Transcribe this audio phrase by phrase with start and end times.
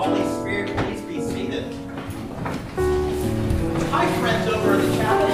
[0.00, 1.74] Holy Spirit, please be seated.
[3.92, 5.28] Hi, friends over in the chapel.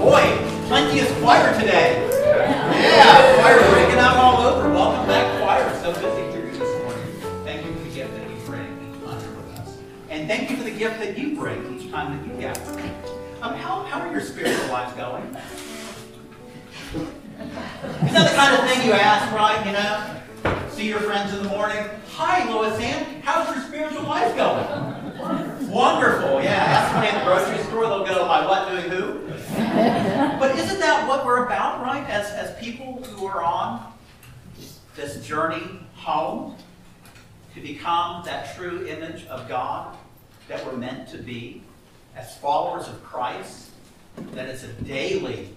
[0.00, 0.24] Boy,
[0.68, 2.08] plenteous choir today.
[2.24, 4.72] Yeah, choir breaking out all over.
[4.72, 5.78] Welcome back, choir.
[5.82, 5.92] So
[6.32, 7.04] hear you this morning.
[7.44, 9.76] Thank you for the gift that you bring each with us.
[10.08, 12.80] And thank you for the gift that you bring each time that you gather.
[13.42, 15.22] Um, how, how are your spiritual lives going?
[18.06, 19.66] Is that the kind of thing you ask, right?
[19.66, 20.22] You know?
[20.74, 21.88] See your friends in the morning.
[22.14, 23.22] Hi, Lois Ann.
[23.22, 25.70] How's your spiritual life going?
[25.70, 26.42] Wonderful.
[26.42, 26.50] Yeah.
[26.50, 27.86] Ask somebody at the grocery store.
[27.86, 29.20] They'll go, "My what doing who?"
[30.40, 32.04] but isn't that what we're about, right?
[32.10, 33.92] As as people who are on
[34.96, 35.62] this journey
[35.94, 36.56] home
[37.54, 39.96] to become that true image of God
[40.48, 41.62] that we're meant to be
[42.16, 43.70] as followers of Christ.
[44.32, 45.50] That it's a daily,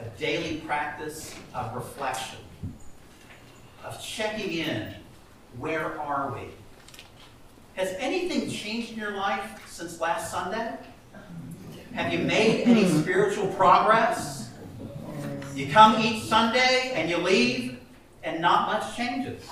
[0.00, 2.38] a daily practice of reflection
[3.84, 4.94] of checking in.
[5.58, 6.48] Where are we?
[7.74, 10.76] Has anything changed in your life since last Sunday?
[11.94, 14.50] Have you made any spiritual progress?
[15.54, 17.78] You come each Sunday and you leave,
[18.22, 19.42] and not much changes.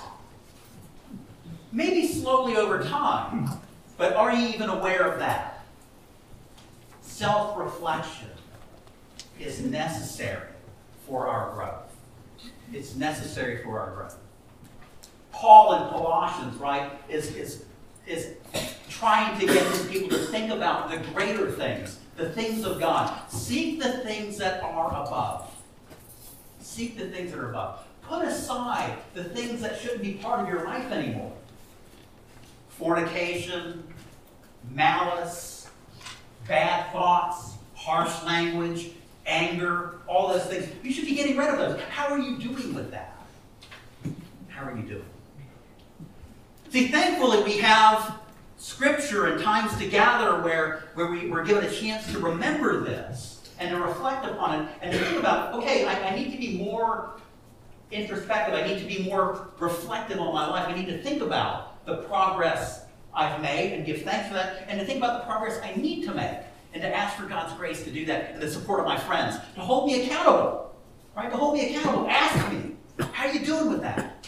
[1.71, 3.49] Maybe slowly over time,
[3.97, 5.65] but are you even aware of that?
[7.01, 8.29] Self reflection
[9.39, 10.47] is necessary
[11.05, 11.86] for our growth.
[12.97, 14.17] Necessary for our growth.
[15.31, 17.63] Paul in Colossians, right, is, is,
[18.07, 18.33] is
[18.89, 23.29] trying to get his people to think about the greater things, the things of God.
[23.29, 25.53] Seek the things that are above.
[26.59, 27.85] Seek the things that are above.
[28.01, 31.33] Put aside the things that shouldn't be part of your life anymore.
[32.69, 33.83] Fornication,
[34.71, 35.69] malice,
[36.47, 38.91] bad thoughts, harsh language,
[39.25, 40.67] anger, all those things.
[40.83, 41.79] You should be getting rid of those.
[41.89, 43.17] How are you doing with that?
[44.49, 45.05] How are you doing?
[46.69, 48.19] See, thankfully, we have
[48.57, 53.49] scripture and times to gather where, where we were given a chance to remember this
[53.59, 56.57] and to reflect upon it and to think about, okay, I, I need to be
[56.57, 57.11] more
[57.91, 58.53] introspective.
[58.53, 60.67] I need to be more reflective on my life.
[60.67, 62.83] I need to think about the progress
[63.13, 66.03] I've made and give thanks for that, and to think about the progress I need
[66.05, 66.37] to make,
[66.73, 69.37] and to ask for God's grace to do that, and the support of my friends,
[69.55, 70.75] to hold me accountable,
[71.15, 71.29] right?
[71.31, 72.07] To hold me accountable.
[72.09, 72.75] Ask me,
[73.13, 74.27] how are you doing with that?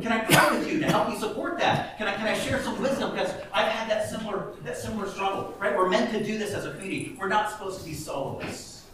[0.00, 1.96] Can I pray with you to help you support that?
[1.96, 3.12] Can I, can I share some wisdom?
[3.12, 5.74] Because I've had that similar, that similar struggle, right?
[5.74, 7.16] We're meant to do this as a community.
[7.18, 8.84] We're not supposed to be soloists.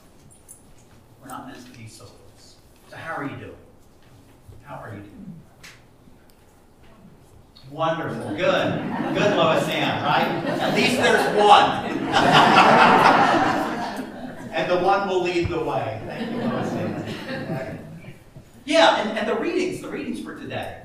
[1.21, 2.57] We're not meant to be soloists.
[2.89, 3.57] So how are you doing?
[4.63, 5.35] How are you doing?
[7.71, 8.37] Wonderful.
[8.37, 8.83] Good.
[9.15, 10.27] Good, Lois Ann, right?
[10.61, 11.87] At least there's one.
[14.53, 16.01] and the one will lead the way.
[16.07, 17.79] Thank you, Lois Ann.
[18.65, 20.83] Yeah, and, and the readings, the readings for today.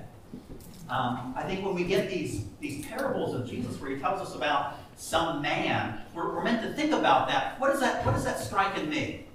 [0.89, 4.35] Um, I think when we get these, these parables of Jesus where he tells us
[4.35, 7.59] about some man, we're, we're meant to think about that.
[7.59, 8.05] What, is that.
[8.05, 9.25] what does that strike in me?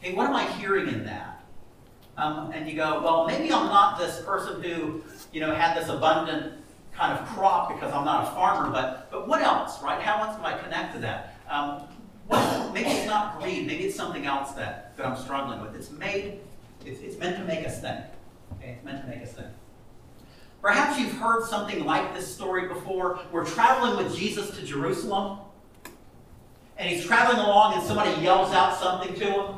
[0.00, 1.42] Okay, what am I hearing in that?
[2.16, 5.88] Um, and you go, well, maybe I'm not this person who, you know, had this
[5.88, 6.57] abundant
[6.98, 10.02] kind of crop because I'm not a farmer, but, but what else, right?
[10.02, 11.36] How else do I connect to that?
[11.48, 11.82] Um,
[12.74, 15.76] maybe it's not greed, maybe it's something else that, that I'm struggling with.
[15.76, 16.40] It's made,
[16.84, 18.04] it's, it's meant to make us think.
[18.54, 19.48] Okay, it's meant to make us think.
[20.60, 23.20] Perhaps you've heard something like this story before.
[23.30, 25.38] We're traveling with Jesus to Jerusalem,
[26.76, 29.54] and he's traveling along, and somebody yells out something to him.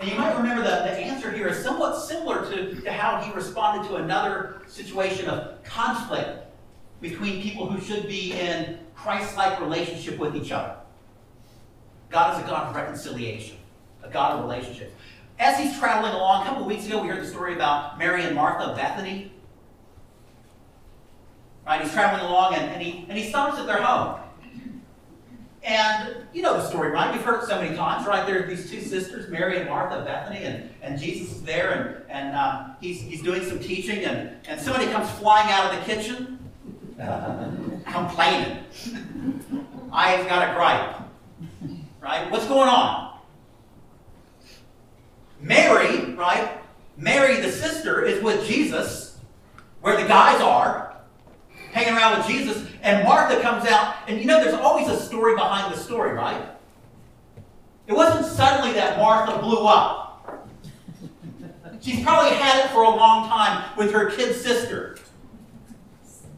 [0.00, 3.32] And you might remember that the answer here is somewhat similar to, to how he
[3.32, 6.44] responded to another situation of conflict
[7.00, 10.76] between people who should be in Christ like relationship with each other.
[12.10, 13.56] God is a God of reconciliation,
[14.02, 14.94] a God of relationship.
[15.38, 18.22] As he's traveling along, a couple of weeks ago, we heard the story about Mary
[18.24, 19.32] and Martha of Bethany.
[21.66, 21.82] Right?
[21.82, 24.20] He's traveling along and, and, he, and he stops at their home.
[25.68, 27.12] And you know the story, right?
[27.12, 28.26] We've heard it so many times, right?
[28.26, 32.10] There are these two sisters, Mary and Martha Bethany, and, and Jesus is there, and,
[32.10, 35.92] and uh, he's, he's doing some teaching, and, and somebody comes flying out of the
[35.92, 36.38] kitchen,
[36.98, 37.50] uh,
[37.92, 38.64] complaining.
[39.92, 40.96] I've got a gripe.
[42.00, 42.30] Right?
[42.30, 43.18] What's going on?
[45.38, 46.62] Mary, right?
[46.96, 49.18] Mary, the sister, is with Jesus,
[49.82, 50.87] where the guys are,
[51.72, 55.34] hanging around with Jesus, and Martha comes out, and you know there's always a story
[55.34, 56.48] behind the story, right?
[57.86, 60.06] It wasn't suddenly that Martha blew up.
[61.80, 64.98] She's probably had it for a long time with her kid sister.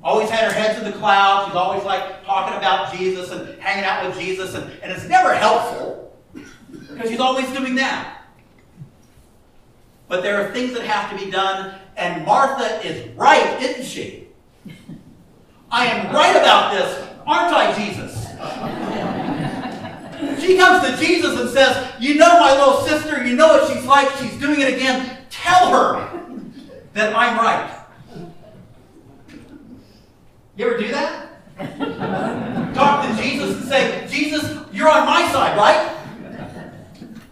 [0.03, 1.49] Always had her head to the clouds.
[1.49, 5.35] She's always like talking about Jesus and hanging out with Jesus, and, and it's never
[5.35, 6.17] helpful
[6.73, 8.23] because she's always doing that.
[10.09, 14.20] But there are things that have to be done, and Martha is right, isn't she?
[15.71, 18.27] I am right about this, aren't I, Jesus?
[20.41, 23.85] She comes to Jesus and says, You know my little sister, you know what she's
[23.87, 25.19] like, she's doing it again.
[25.31, 26.21] Tell her
[26.95, 27.77] that I'm right.
[30.57, 31.29] You ever do that?
[32.75, 35.97] Talk to Jesus and say, Jesus, you're on my side, right?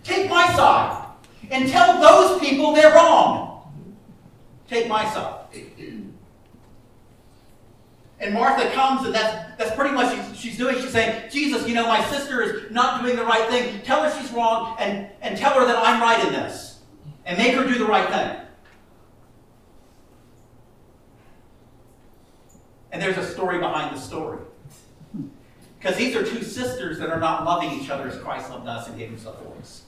[0.04, 1.06] Take my side
[1.50, 3.70] and tell those people they're wrong.
[4.68, 5.37] Take my side.
[8.20, 10.76] And Martha comes, and that's, that's pretty much what she's doing.
[10.76, 13.80] She's saying, Jesus, you know, my sister is not doing the right thing.
[13.82, 16.80] Tell her she's wrong, and, and tell her that I'm right in this.
[17.24, 18.40] And make her do the right thing.
[22.90, 24.38] And there's a story behind the story.
[25.78, 28.88] Because these are two sisters that are not loving each other as Christ loved us
[28.88, 29.82] and gave himself for us.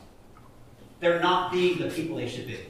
[1.01, 2.61] They're not being the people they should be.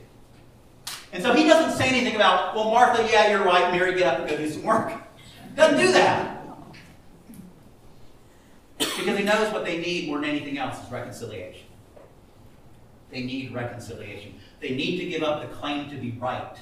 [1.12, 3.72] And so he doesn't say anything about, well, Martha, yeah, you're right.
[3.72, 4.92] Mary, get up and go do some work.
[5.54, 6.36] Doesn't do that.
[8.78, 11.66] Because he knows what they need more than anything else is reconciliation.
[13.10, 14.34] They need reconciliation.
[14.60, 16.56] They need to give up the claim to be right.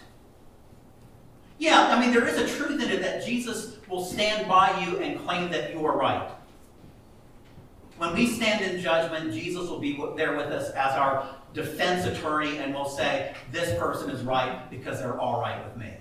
[1.58, 4.98] Yeah, I mean, there is a truth in it that Jesus will stand by you
[4.98, 6.30] and claim that you are right.
[7.98, 12.58] When we stand in judgment, Jesus will be there with us as our defense attorney
[12.58, 15.92] and will say, This person is right because they're all right with me.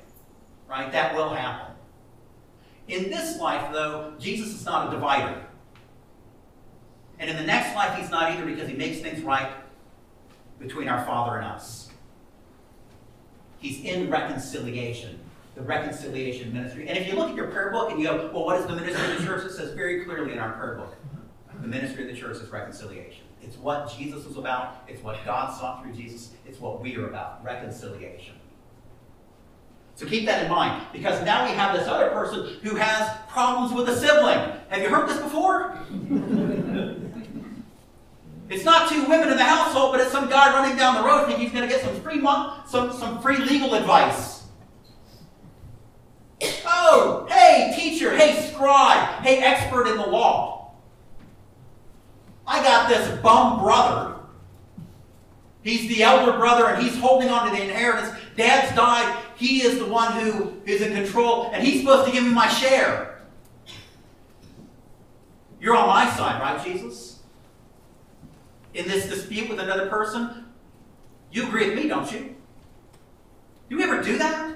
[0.69, 0.91] Right?
[0.91, 1.66] That will happen.
[2.87, 5.43] In this life, though, Jesus is not a divider.
[7.19, 9.51] And in the next life, he's not either because he makes things right
[10.59, 11.89] between our Father and us.
[13.59, 15.19] He's in reconciliation,
[15.55, 16.87] the reconciliation ministry.
[16.87, 18.75] And if you look at your prayer book and you go, well, what is the
[18.75, 19.45] ministry of the church?
[19.45, 20.95] It says very clearly in our prayer book
[21.61, 23.23] the ministry of the church is reconciliation.
[23.41, 27.07] It's what Jesus was about, it's what God sought through Jesus, it's what we are
[27.07, 28.35] about reconciliation.
[29.97, 33.73] So keep that in mind, because now we have this other person who has problems
[33.73, 34.37] with a sibling.
[34.69, 35.75] Have you heard this before?
[38.47, 41.25] it's not two women in the household, but it's some guy running down the road
[41.25, 42.21] thinking he's going to get some free
[42.67, 44.43] some, some free legal advice.
[46.67, 50.75] Oh, hey, teacher, hey, scribe, hey, expert in the law.
[52.45, 54.13] I got this bum brother.
[55.63, 58.15] He's the elder brother and he's holding on to the inheritance.
[58.37, 59.17] Dad's died.
[59.35, 62.47] He is the one who is in control, and he's supposed to give me my
[62.47, 63.23] share.
[65.59, 67.19] You're on my side, right, Jesus?
[68.75, 70.45] In this dispute with another person?
[71.31, 72.35] You agree with me, don't you?
[73.69, 74.55] Do we ever do that?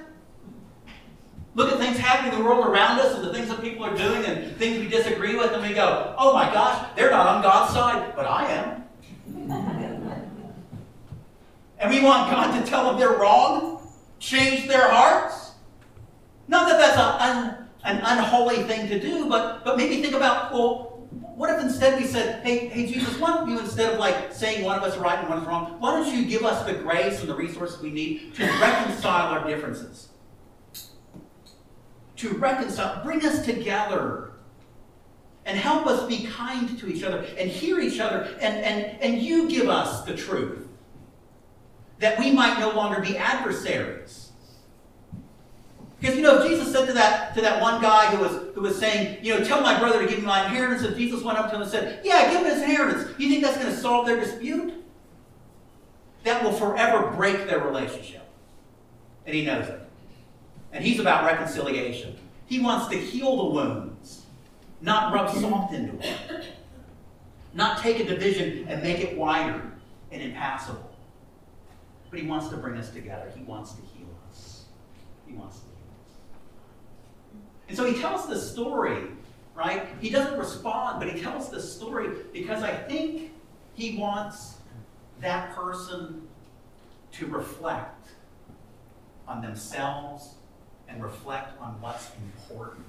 [1.54, 3.96] Look at things happening in the world around us and the things that people are
[3.96, 7.42] doing and things we disagree with, and we go, oh my gosh, they're not on
[7.42, 8.84] God's side, but I am.
[11.78, 13.71] and we want God to tell them they're wrong?
[14.22, 15.52] Change their hearts?
[16.48, 20.52] Not that that's a, un, an unholy thing to do, but, but maybe think about,
[20.52, 24.32] well, what if instead we said, hey, hey, Jesus, why don't you, instead of like
[24.32, 26.74] saying one of us right and one is wrong, why don't you give us the
[26.74, 30.08] grace and the resources we need to reconcile our differences?
[32.16, 34.32] To reconcile, bring us together
[35.44, 39.20] and help us be kind to each other and hear each other and, and, and
[39.20, 40.61] you give us the truth
[42.02, 44.32] that we might no longer be adversaries.
[46.00, 48.60] Because you know, if Jesus said to that to that one guy who was who
[48.60, 51.38] was saying, you know, tell my brother to give me my inheritance, if Jesus went
[51.38, 53.76] up to him and said, Yeah, give him his inheritance, you think that's going to
[53.76, 54.74] solve their dispute?
[56.24, 58.28] That will forever break their relationship.
[59.24, 59.80] And he knows it.
[60.72, 62.18] And he's about reconciliation.
[62.46, 64.22] He wants to heal the wounds,
[64.80, 66.46] not rub salt into it.
[67.54, 69.62] Not take a division and make it wider
[70.10, 70.91] and impassable.
[72.12, 73.32] But he wants to bring us together.
[73.34, 74.64] He wants to heal us.
[75.26, 76.18] He wants to heal us.
[77.68, 79.04] And so he tells this story,
[79.54, 79.88] right?
[79.98, 83.32] He doesn't respond, but he tells this story because I think
[83.72, 84.58] he wants
[85.22, 86.28] that person
[87.12, 88.08] to reflect
[89.26, 90.34] on themselves
[90.88, 92.84] and reflect on what's important.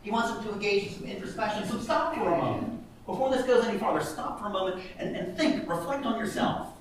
[0.00, 1.68] He wants them to engage in some introspection.
[1.68, 2.82] So stop for a moment.
[3.04, 6.73] Before this goes any farther, stop for a moment and, and think, reflect on yourself.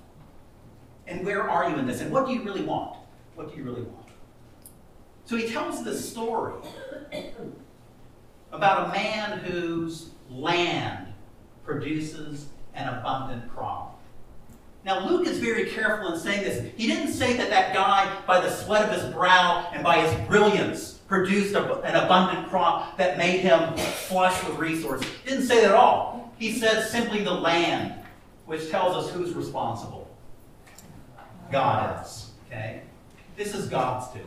[1.07, 2.01] And where are you in this?
[2.01, 2.97] And what do you really want?
[3.35, 4.07] What do you really want?
[5.25, 6.53] So he tells this story
[8.51, 11.07] about a man whose land
[11.63, 14.01] produces an abundant crop.
[14.85, 16.71] Now, Luke is very careful in saying this.
[16.75, 20.27] He didn't say that that guy, by the sweat of his brow and by his
[20.27, 25.07] brilliance, produced a, an abundant crop that made him flush with resources.
[25.23, 26.33] He didn't say that at all.
[26.37, 27.93] He said simply the land,
[28.45, 30.02] which tells us who's responsible.
[31.53, 32.31] God is.
[32.47, 32.81] Okay?
[33.37, 34.25] This is God's doing.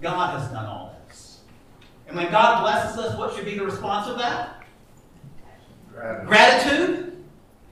[0.00, 1.40] God has done all this.
[2.06, 4.62] And when God blesses us, what should be the response of that?
[5.92, 6.28] Gratitude.
[6.28, 7.24] Gratitude.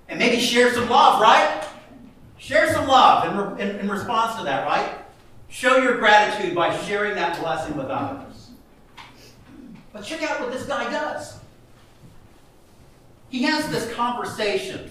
[0.09, 1.65] And maybe share some love, right?
[2.39, 4.99] Share some love in, in, in response to that, right?
[5.49, 8.51] Show your gratitude by sharing that blessing with others.
[9.93, 11.39] But check out what this guy does.
[13.29, 14.91] He has this conversation.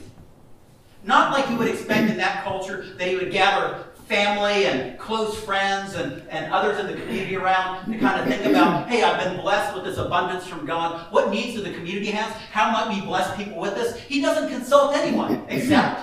[1.06, 5.40] Not like you would expect in that culture that he would gather family and close
[5.40, 9.24] friends and, and others in the community around to kind of think about, hey, I've
[9.24, 11.12] been blessed with this abundance from God.
[11.12, 12.32] What needs do the community have?
[12.52, 14.00] How might we bless people with this?
[14.00, 16.02] He doesn't consult anyone except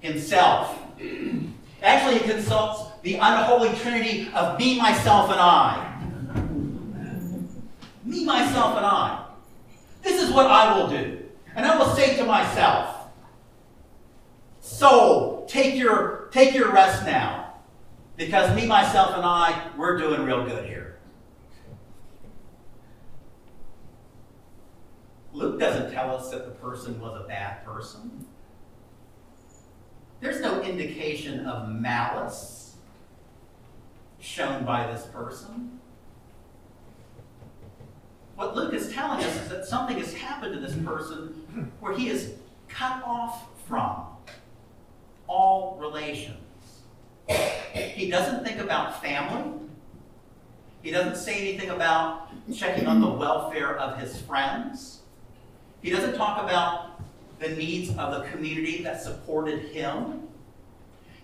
[0.00, 0.78] himself.
[1.82, 5.92] Actually, he consults the unholy trinity of me, myself, and I.
[8.04, 9.26] Me, myself, and I.
[10.02, 11.22] This is what I will do.
[11.54, 12.95] And I will say to myself,
[14.66, 17.54] Soul, take your, take your rest now.
[18.16, 20.98] Because me, myself, and I, we're doing real good here.
[25.32, 28.26] Luke doesn't tell us that the person was a bad person.
[30.20, 32.74] There's no indication of malice
[34.18, 35.78] shown by this person.
[38.34, 42.08] What Luke is telling us is that something has happened to this person where he
[42.08, 42.34] is
[42.68, 44.15] cut off from
[45.28, 46.36] all relations.
[47.74, 49.60] He doesn't think about family.
[50.82, 55.00] He doesn't say anything about checking on the welfare of his friends.
[55.82, 57.02] He doesn't talk about
[57.38, 60.28] the needs of the community that supported him.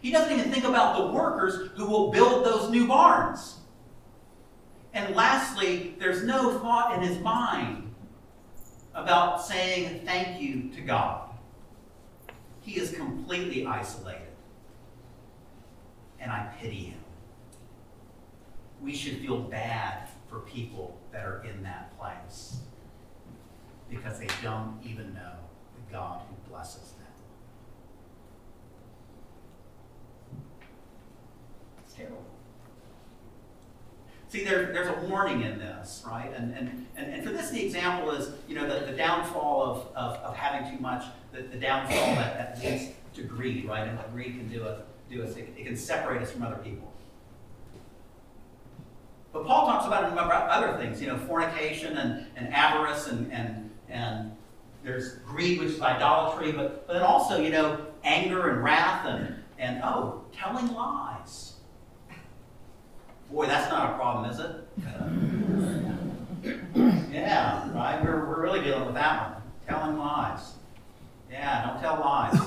[0.00, 3.58] He doesn't even think about the workers who will build those new barns.
[4.94, 7.94] And lastly, there's no thought in his mind
[8.94, 11.21] about saying thank you to God.
[12.62, 14.28] He is completely isolated.
[16.18, 17.00] And I pity him.
[18.80, 22.58] We should feel bad for people that are in that place
[23.90, 25.34] because they don't even know
[25.74, 27.06] the God who blesses them.
[31.84, 32.24] It's terrible.
[34.32, 36.32] See, there, there's a warning in this, right?
[36.34, 39.94] And, and, and, and for this, the example is, you know, the, the downfall of,
[39.94, 43.86] of, of having too much, the, the downfall that, that leads to greed, right?
[43.86, 46.56] And what greed can do, it, do is it, it can separate us from other
[46.56, 46.90] people.
[49.34, 53.70] But Paul talks about about other things, you know, fornication and, and avarice and, and,
[53.90, 54.34] and
[54.82, 59.34] there's greed, which is idolatry, but, but then also, you know, anger and wrath and,
[59.58, 61.11] and oh, telling lies.
[63.32, 64.50] Boy, that's not a problem, is it?
[67.10, 68.04] yeah, right?
[68.04, 69.42] We're, we're really dealing with that one.
[69.66, 70.52] Telling lies.
[71.30, 72.38] Yeah, don't tell lies.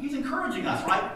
[0.00, 1.12] He's encouraging us, right?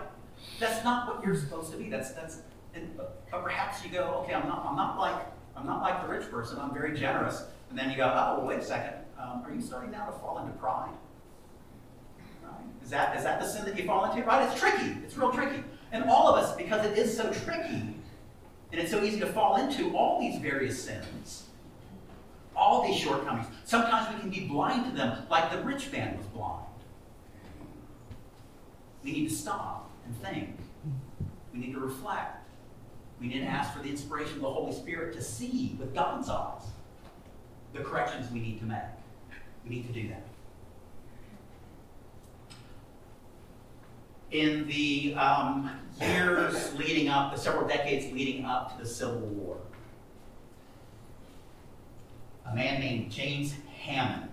[0.60, 1.90] That's not what you're supposed to be.
[1.90, 2.42] That's that's.
[2.74, 4.64] And, but perhaps you go, okay, I'm not.
[4.64, 5.16] I'm not like.
[5.56, 6.58] I'm not like the rich person.
[6.60, 7.42] I'm very generous.
[7.70, 8.94] And then you go, oh, well, wait a second.
[9.18, 10.90] Um, are you starting now to fall into pride?
[12.42, 12.52] Right?
[12.84, 14.24] Is that is that the sin that you fall into?
[14.24, 14.48] Right?
[14.48, 14.96] It's tricky.
[15.02, 15.64] It's real tricky.
[15.90, 17.96] And all of us, because it is so tricky,
[18.72, 21.44] and it's so easy to fall into all these various sins,
[22.54, 23.46] all these shortcomings.
[23.64, 26.66] Sometimes we can be blind to them, like the rich man was blind.
[29.02, 30.56] We need to stop and think.
[31.52, 32.36] We need to reflect.
[33.20, 36.28] We need to ask for the inspiration of the Holy Spirit to see with God's
[36.28, 36.62] eyes
[37.72, 38.78] the corrections we need to make.
[39.64, 40.24] We need to do that.
[44.30, 45.70] In the um,
[46.00, 49.56] years leading up, the several decades leading up to the Civil War.
[52.46, 54.30] A man named James Hammond,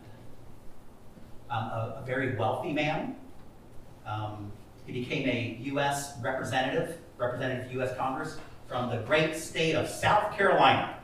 [1.50, 3.16] um, a, a, very wealthy man.
[4.06, 4.52] Um,
[4.86, 6.14] he became a U.S.
[6.22, 7.96] representative, representative U.S.
[7.98, 8.38] Congress
[8.68, 10.98] from the great state of South Carolina.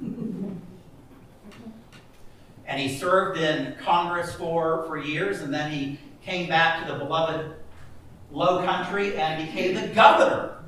[0.00, 0.60] and
[2.80, 7.54] he served in Congress for, for years, and then he came back to the beloved
[8.30, 10.58] Low Country and became the governor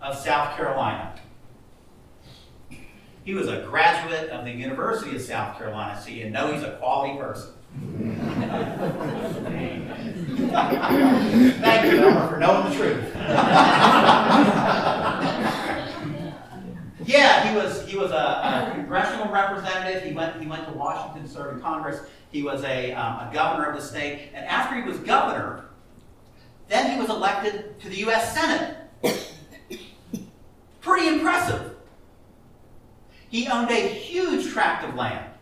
[0.00, 1.14] of South Carolina.
[3.24, 6.76] He was a graduate of the University of South Carolina, so you know he's a
[6.78, 7.52] quality person.
[11.60, 13.14] Thank you, Elmer, for knowing the truth.
[17.04, 20.04] yeah, he was he was a, a, congressional representative.
[20.04, 22.00] He went he went to Washington to serve in Congress.
[22.30, 25.67] He was a, um, a governor of the state, and after he was governor,
[27.08, 28.34] was elected to the U.S.
[28.34, 28.76] Senate.
[30.80, 31.74] Pretty impressive.
[33.30, 35.32] He owned a huge tract of land.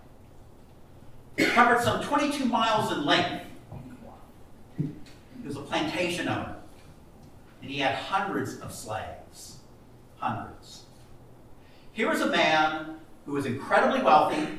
[1.37, 3.45] Covered some 22 miles in length.
[4.79, 6.57] He was a plantation owner.
[7.63, 9.59] And he had hundreds of slaves.
[10.17, 10.85] Hundreds.
[11.93, 14.59] Here is a man who was incredibly wealthy,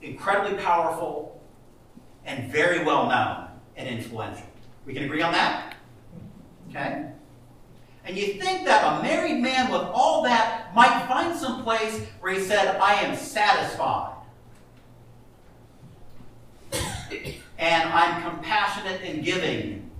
[0.00, 1.40] incredibly powerful,
[2.24, 4.46] and very well known and influential.
[4.84, 5.76] We can agree on that?
[6.70, 7.06] Okay?
[8.04, 12.32] And you think that a married man with all that might find some place where
[12.32, 14.16] he said, I am satisfied.
[17.58, 19.90] and I'm compassionate and giving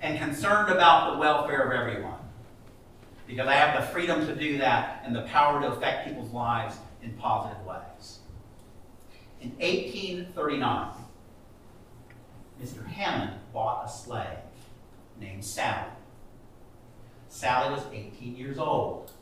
[0.00, 2.18] and concerned about the welfare of everyone.
[3.26, 6.76] Because I have the freedom to do that and the power to affect people's lives
[7.02, 8.18] in positive ways.
[9.40, 10.90] In 1839,
[12.60, 12.86] Mr.
[12.86, 14.38] Hammond bought a slave
[15.18, 15.88] named Sally.
[17.28, 19.12] Sally was 18 years old.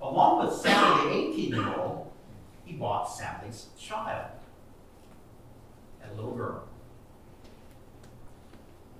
[0.00, 2.12] Along with Sally, the 18 year old,
[2.64, 4.30] he bought Sally's child,
[6.02, 6.62] a little girl.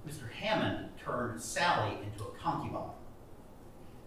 [0.08, 0.30] Mr.
[0.30, 2.90] Hammond turned Sally into a concubine,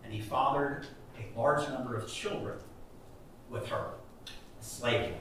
[0.04, 2.58] and he fathered a large number of children
[3.50, 3.92] with her,
[4.28, 5.14] a slave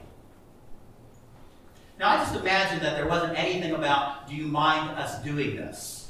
[1.99, 6.09] Now, I just imagine that there wasn't anything about, do you mind us doing this?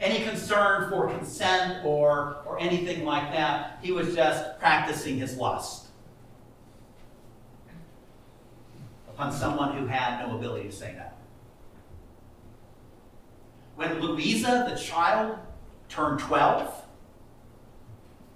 [0.00, 3.78] Any concern for consent or, or anything like that.
[3.82, 5.88] He was just practicing his lust
[9.10, 11.06] upon someone who had no ability to say no.
[13.76, 15.38] When Louisa, the child,
[15.90, 16.82] turned 12,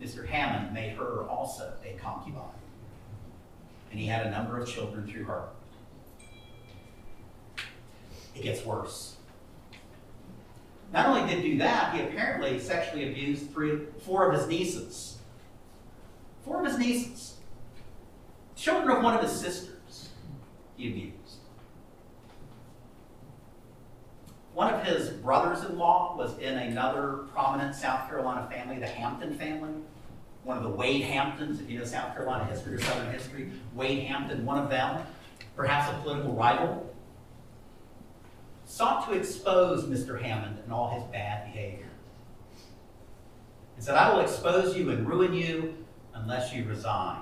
[0.03, 0.27] Mr.
[0.27, 2.45] Hammond made her also a concubine.
[3.91, 5.49] And he had a number of children through her.
[8.41, 9.17] It gets worse.
[10.95, 15.19] Not only did he do that, he apparently sexually abused three, four of his nieces.
[16.43, 17.35] Four of his nieces.
[18.57, 20.09] Children of one of his sisters,
[20.79, 21.17] he abused.
[24.55, 29.35] One of his brothers in law was in another prominent South Carolina family, the Hampton
[29.35, 29.75] family.
[30.45, 33.51] One of the Wade Hamptons, if you know South Carolina history or Southern history.
[33.75, 35.05] Wade Hampton, one of them,
[35.55, 36.90] perhaps a political rival,
[38.81, 40.19] sought to expose Mr.
[40.19, 41.91] Hammond and all his bad behavior.
[43.77, 47.21] And said, I will expose you and ruin you unless you resign.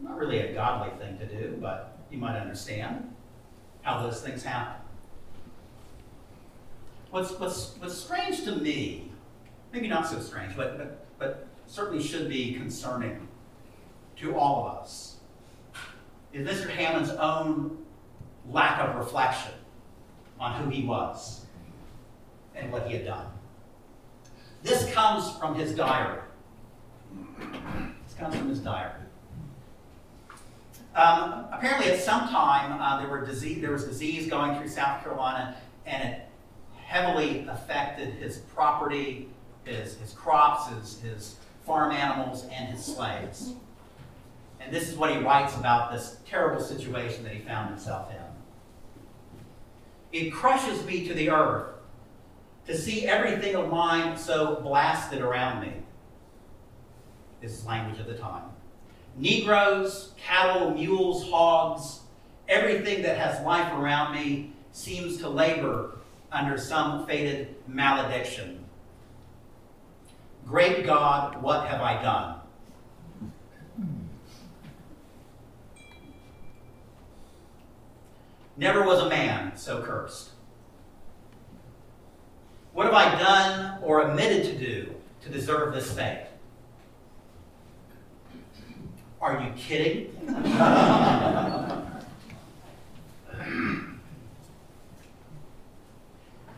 [0.00, 3.12] Not really a godly thing to do, but you might understand
[3.82, 4.80] how those things happen.
[7.10, 9.10] What's, what's, what's strange to me,
[9.72, 13.26] maybe not so strange, but, but, but certainly should be concerning
[14.18, 15.16] to all of us,
[16.32, 16.70] is Mr.
[16.70, 17.82] Hammond's own
[18.50, 19.52] lack of reflection
[20.38, 21.46] on who he was
[22.54, 23.26] and what he had done.
[24.62, 26.20] This comes from his diary.
[28.06, 28.92] This comes from his diary.
[30.94, 35.56] Um, apparently, at some time, uh, there, disease, there was disease going through South Carolina,
[35.86, 36.28] and it
[36.76, 39.28] heavily affected his property,
[39.64, 43.54] his, his crops, his, his farm animals, and his slaves.
[44.60, 48.21] And this is what he writes about this terrible situation that he found himself in.
[50.12, 51.68] It crushes me to the earth
[52.66, 55.72] to see everything of mine so blasted around me.
[57.40, 58.44] This is language of the time.
[59.16, 62.00] Negroes, cattle, mules, hogs,
[62.48, 65.98] everything that has life around me seems to labor
[66.30, 68.64] under some fated malediction.
[70.46, 72.41] Great God, what have I done?
[78.56, 80.30] Never was a man so cursed.
[82.72, 86.26] What have I done or omitted to do to deserve this fate?
[89.20, 90.16] Are you kidding?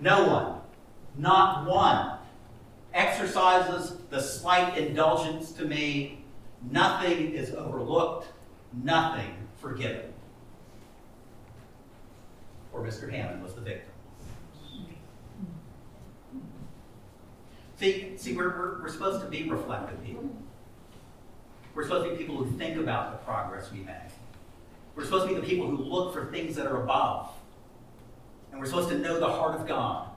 [0.00, 0.60] no one,
[1.16, 2.18] not one,
[2.94, 6.24] exercises the slight indulgence to me.
[6.70, 8.28] Nothing is overlooked,
[8.82, 10.14] nothing forgiven.
[12.74, 13.10] Or Mr.
[13.10, 13.92] Hammond was the victim.
[17.76, 20.28] See, see we're, we're, we're supposed to be reflective people.
[21.74, 23.94] We're supposed to be people who think about the progress we make.
[24.94, 27.30] We're supposed to be the people who look for things that are above.
[28.50, 30.08] And we're supposed to know the heart of God.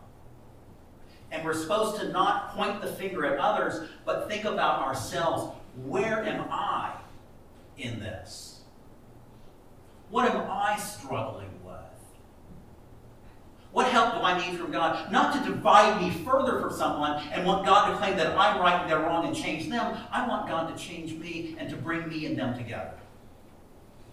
[1.31, 5.53] And we're supposed to not point the finger at others, but think about ourselves.
[5.85, 6.93] Where am I
[7.77, 8.61] in this?
[10.09, 11.56] What am I struggling with?
[13.77, 15.11] What help do I need from God?
[15.11, 18.81] Not to divide me further from someone and want God to claim that I'm right
[18.81, 19.95] and they're wrong and change them.
[20.11, 22.95] I want God to change me and to bring me and them together.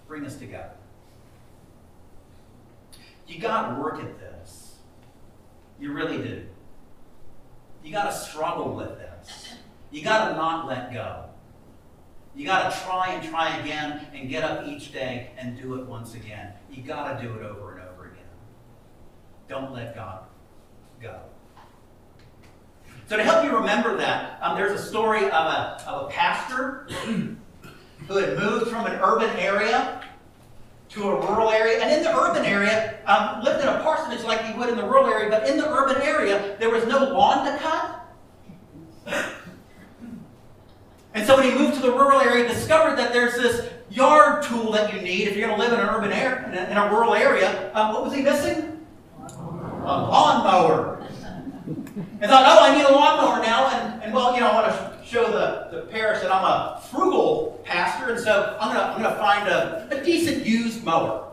[0.07, 0.72] Bring us together.
[3.27, 4.74] You got to work at this.
[5.81, 6.44] You really do.
[7.83, 9.55] You got to struggle with this.
[9.90, 11.24] You got to not let go.
[12.37, 15.87] You got to try and try again and get up each day and do it
[15.87, 16.53] once again.
[16.70, 17.73] You got to do it over.
[19.48, 20.24] Don't let God
[21.00, 21.20] go.
[23.07, 26.88] So to help you remember that, um, there's a story of a, of a pastor
[27.04, 30.00] who had moved from an urban area
[30.90, 31.83] to a rural area.
[31.83, 34.85] And in the urban area, um, lived in a parsonage like he would in the
[34.85, 38.00] rural area, but in the urban area, there was no lawn to cut.
[41.12, 44.42] And so when he moved to the rural area, he discovered that there's this yard
[44.42, 46.70] tool that you need if you're going to live in an urban area, in a,
[46.70, 47.70] in a rural area.
[47.74, 48.73] Um, what was he missing?
[49.84, 51.06] A lawnmower.
[51.66, 53.68] And thought, oh, I need a lawnmower now.
[53.68, 56.80] And, and well, you know, I want to show the, the parish that I'm a
[56.90, 61.30] frugal pastor, and so I'm going to I'm gonna find a, a decent used mower.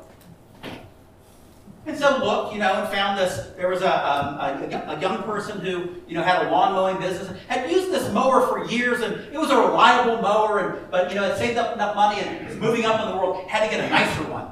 [1.86, 3.48] And so looked, you know, and found this.
[3.58, 7.36] There was a, a, a young person who, you know, had a lawn mowing business,
[7.48, 11.16] had used this mower for years, and it was a reliable mower, and but you
[11.16, 13.76] know, had saved up enough money and was moving up in the world, had to
[13.76, 14.48] get a nicer one.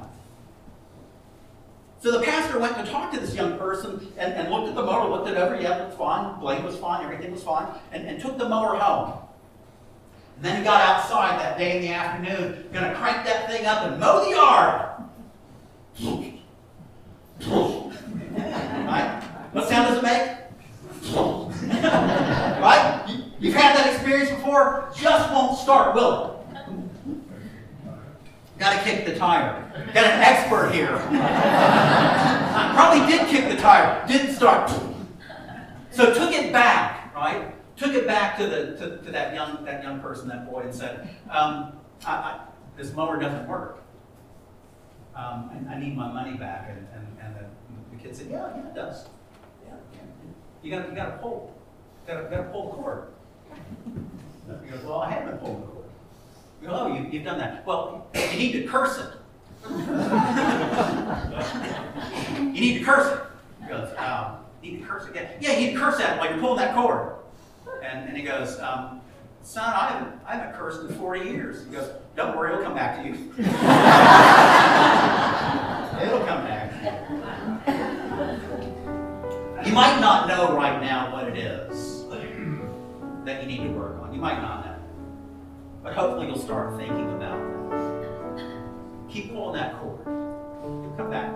[2.00, 4.82] So the pastor went to talk to this young person and, and looked at the
[4.82, 8.08] mower, looked it over, yeah, it was fine, blade was fine, everything was fine, and,
[8.08, 9.18] and took the mower home.
[10.36, 13.82] And then he got outside that day in the afternoon, gonna crank that thing up
[13.82, 14.86] and mow the yard.
[18.86, 19.22] right?
[19.52, 20.38] What sound does it make?
[22.62, 23.04] right?
[23.08, 24.90] You, you've had that experience before?
[24.96, 26.30] Just won't start, will it?
[28.60, 29.72] Got to kick the tire.
[29.94, 30.98] Got an expert here.
[32.74, 34.70] Probably did kick the tire, didn't start.
[35.90, 37.54] So took it back, right?
[37.78, 40.74] Took it back to the to, to that young that young person, that boy, and
[40.74, 41.72] said, um,
[42.06, 42.40] I, I,
[42.76, 43.82] "This mower doesn't work.
[45.16, 48.54] Um, I, I need my money back." And, and, and the, the kid said, "Yeah,
[48.54, 49.06] yeah, it does.
[49.66, 50.00] Yeah, yeah.
[50.62, 51.58] You got you got to pull,
[52.06, 53.04] got to got to pull cord."
[54.62, 55.86] He goes, "Well, I haven't pulled the cord."
[57.12, 57.66] You go, "Oh, you, you've done that.
[57.66, 59.06] Well, you need to curse it."
[62.54, 63.20] you need to curse it.
[63.62, 65.30] He goes, um, you need to curse again.
[65.40, 67.14] Yeah, you need to curse at it while you're pulling that cord.
[67.82, 69.00] And, and he goes, um,
[69.42, 71.64] son, I haven't, I haven't cursed in 40 years.
[71.66, 73.14] He goes, don't worry, it'll come back to you.
[76.02, 76.72] it'll come back.
[79.66, 82.00] You might not know right now what it is
[83.24, 84.12] that you need to work on.
[84.12, 84.59] You might not.
[85.82, 89.10] But hopefully you'll start thinking about it.
[89.10, 90.00] Keep pulling that cord.
[90.02, 91.34] It'll come back.